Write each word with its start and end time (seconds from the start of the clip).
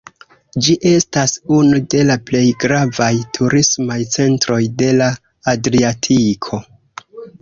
Ĝi 0.67 0.75
estas 0.91 1.33
unu 1.57 1.81
de 1.95 1.99
la 2.07 2.15
plej 2.29 2.41
gravaj 2.63 3.11
turismaj 3.39 3.99
centroj 4.17 4.61
de 4.81 4.89
la 5.03 5.11
Adriatiko. 5.55 6.61